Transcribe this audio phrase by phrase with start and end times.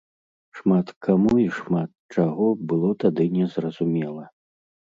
[0.59, 1.89] Шмат каму і шмат
[2.21, 4.25] чаго было тады незразумела.